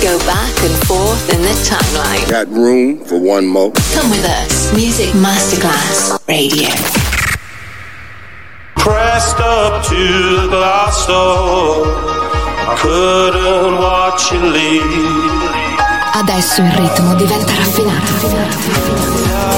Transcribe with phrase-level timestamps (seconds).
[0.00, 2.28] go back and forth in the timeline.
[2.30, 3.72] Got room for one more?
[3.94, 4.72] Come with us.
[4.74, 6.68] Music Masterclass Radio.
[8.76, 11.86] Pressed up to the glass door.
[12.70, 15.50] I couldn't watch you leave.
[16.14, 19.57] Adesso il ritmo diventa raffinato.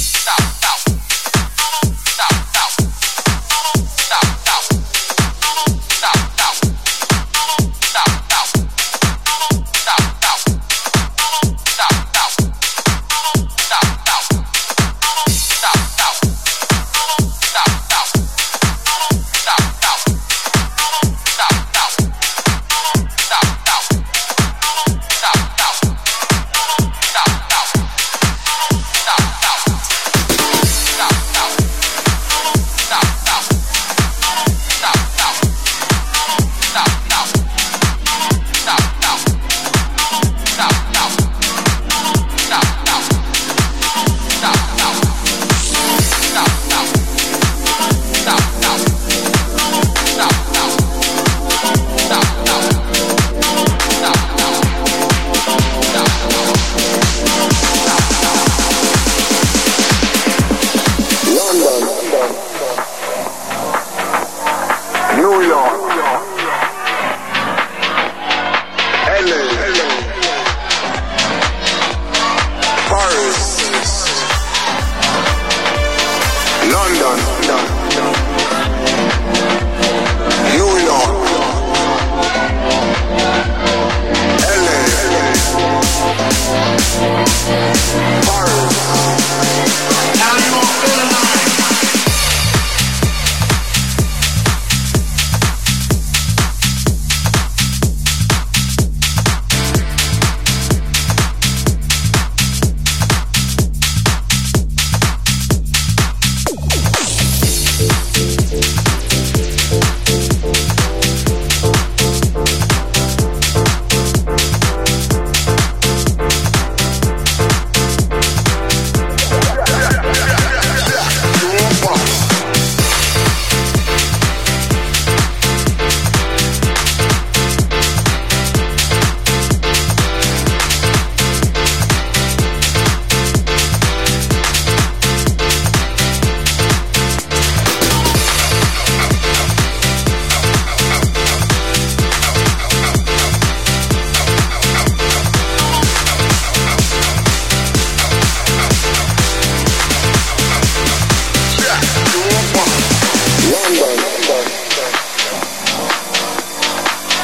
[153.79, 154.01] London,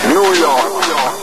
[0.07, 1.16] New York.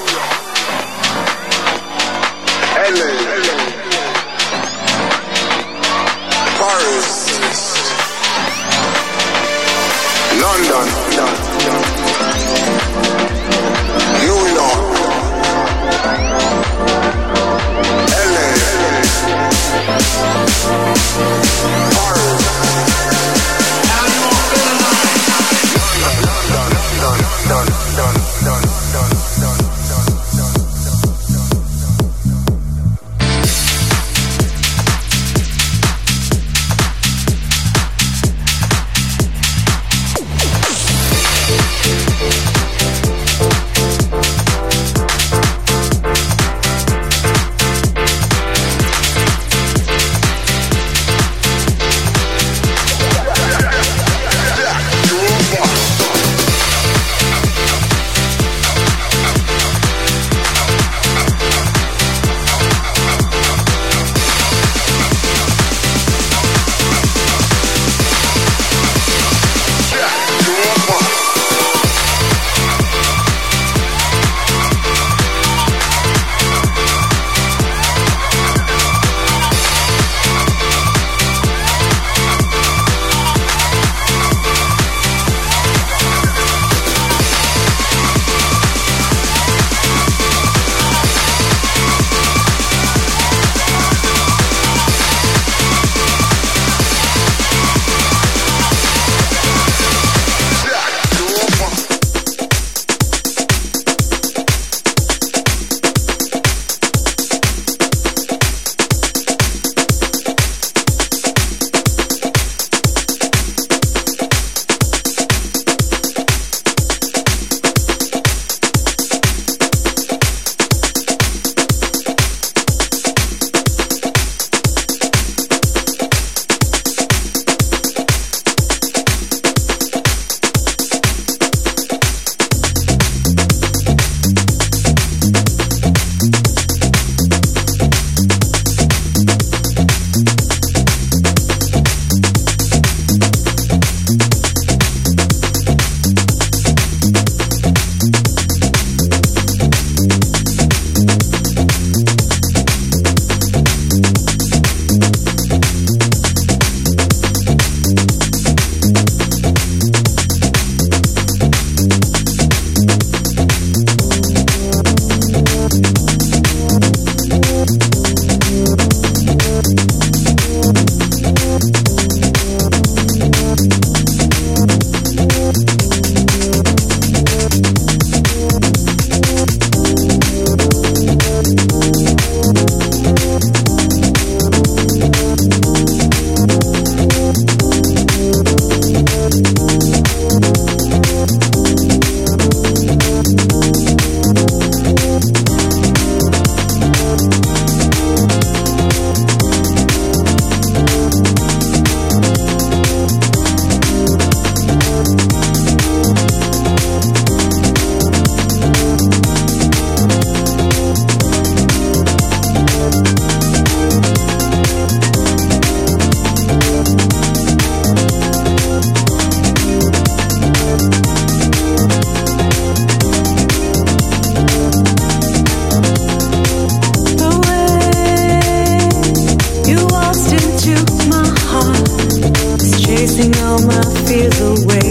[230.65, 230.71] To
[231.11, 234.84] my heart is chasing all my fears away.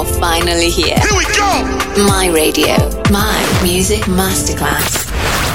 [0.00, 0.96] You're finally here.
[0.98, 2.06] Here we go!
[2.08, 2.74] My radio.
[3.10, 5.12] My music masterclass.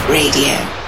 [0.08, 0.85] Radio.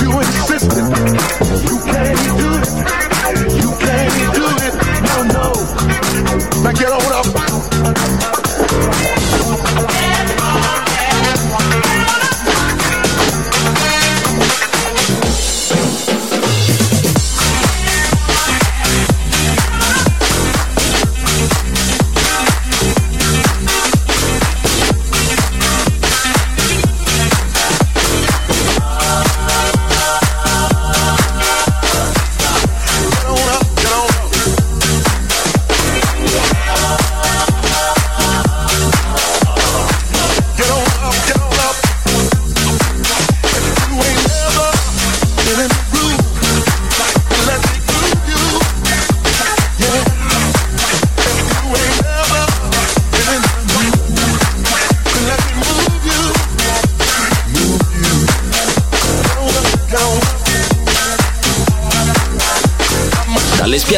[0.00, 0.55] you and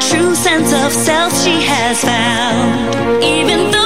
[0.00, 3.22] true sense of self she has found.
[3.24, 3.85] Even though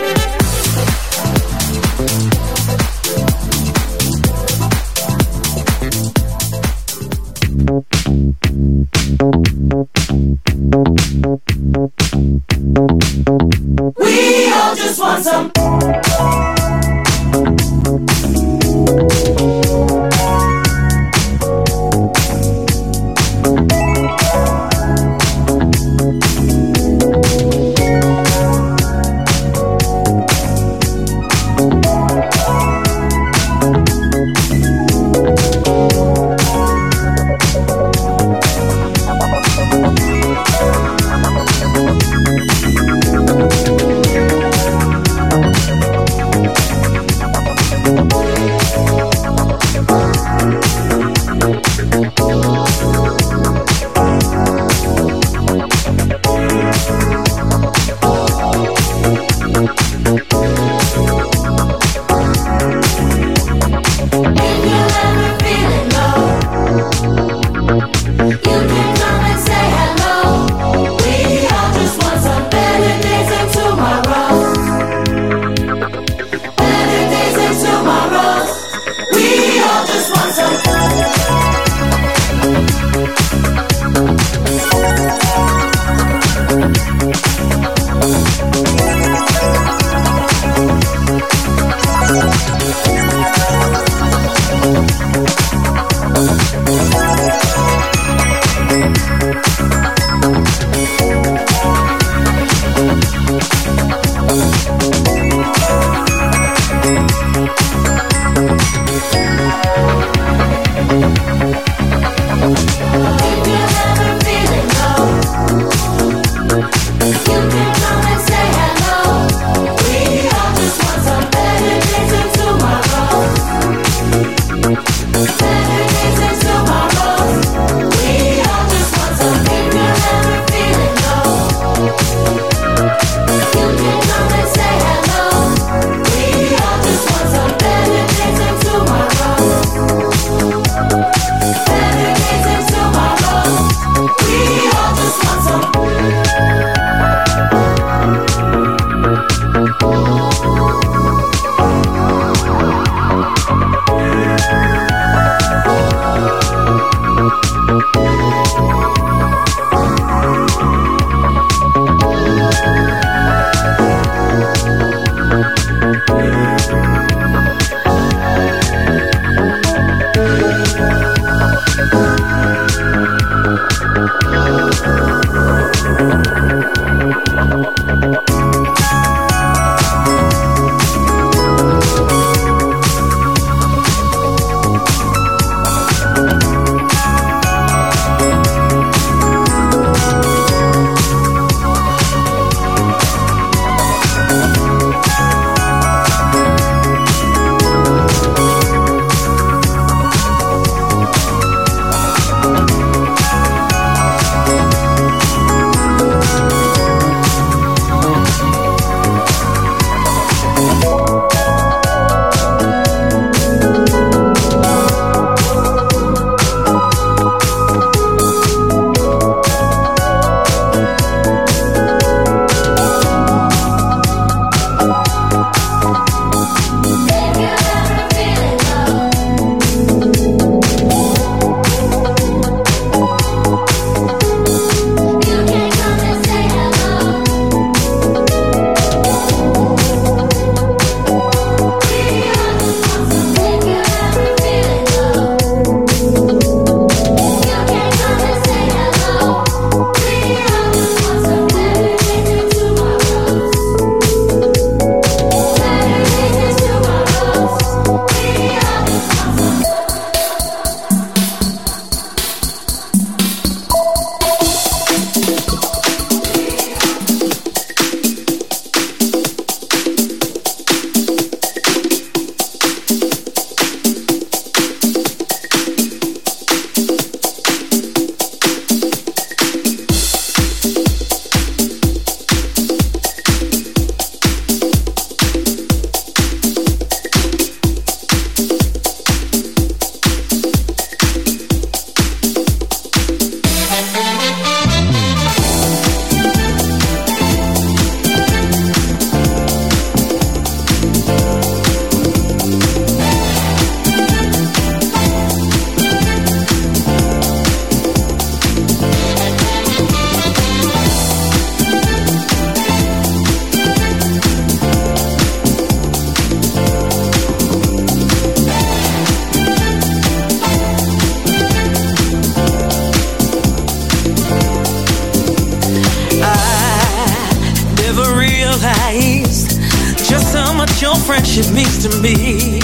[330.81, 332.57] your friendship means to me.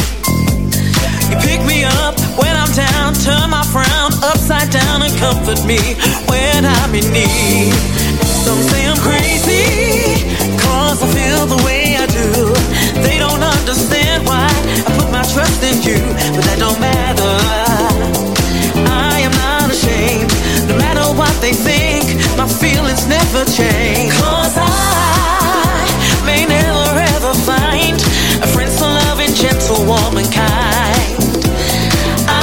[1.30, 5.78] You pick me up when I'm down, turn my frown upside down and comfort me
[6.26, 7.74] when I'm in need.
[8.42, 10.26] Some say I'm crazy,
[10.58, 12.54] cause I feel the way I do.
[13.06, 16.02] They don't understand why I put my trust in you,
[16.34, 17.38] but that don't matter.
[18.90, 20.34] I am not ashamed,
[20.68, 24.12] no matter what they think, my feelings never change.
[24.14, 25.07] Cause I
[29.90, 30.04] I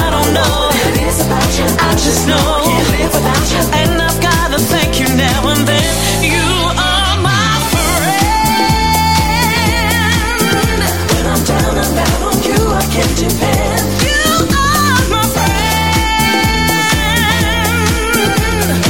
[0.08, 1.66] don't know what it is about you.
[1.78, 3.60] I just know can't live without you.
[3.80, 6.24] And I've gotta thank you now and then.
[6.24, 8.24] You are my friend.
[11.12, 13.92] When I'm down and out on you, I can depend.
[14.08, 15.84] You are my friend.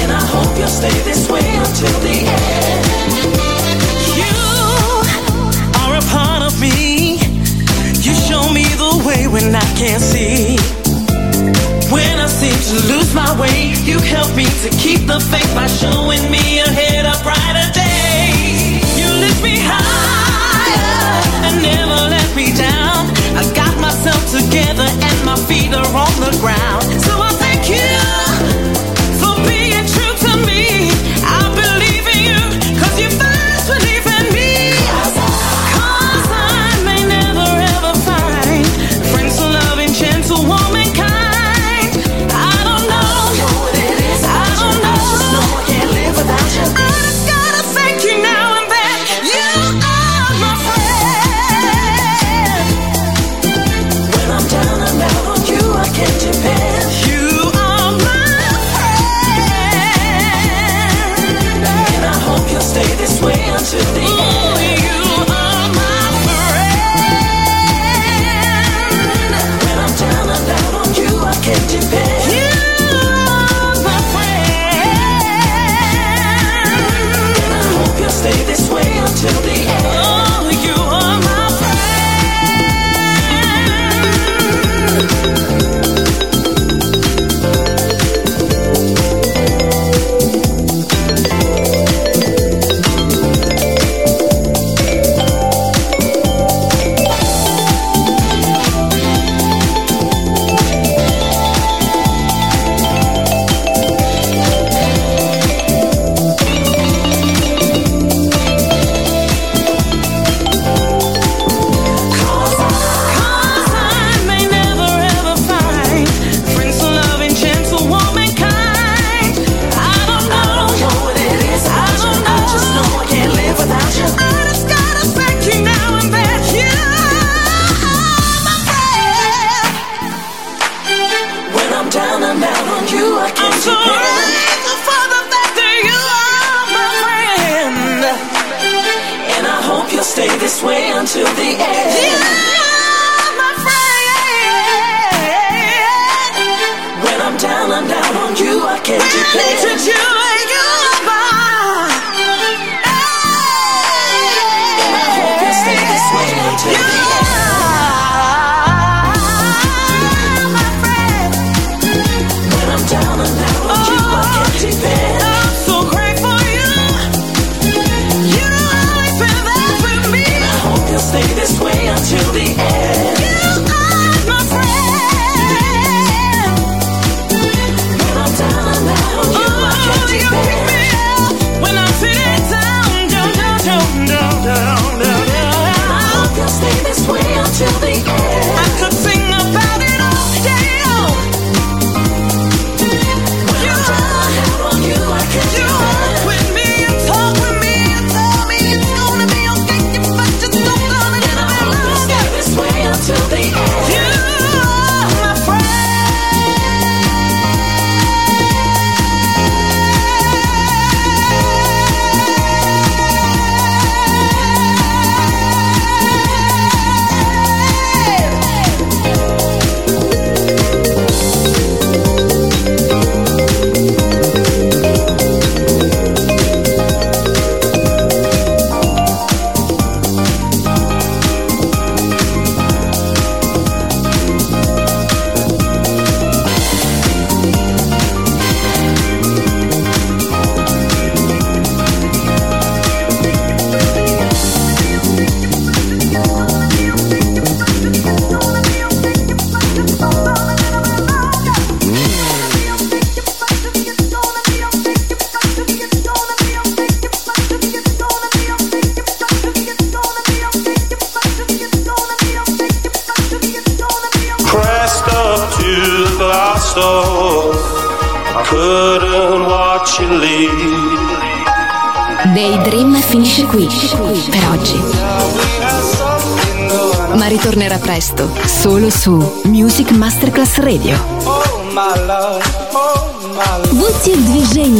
[0.03, 1.54] And I hope you'll stay this way.
[9.45, 10.57] and I can't see.
[11.93, 15.67] When I seem to lose my way, you help me to keep the faith by
[15.67, 18.33] showing me ahead a brighter day.
[18.97, 23.13] You lift me higher and never let me down.
[23.37, 26.85] I got myself together and my feet are on the ground.
[27.05, 27.34] So I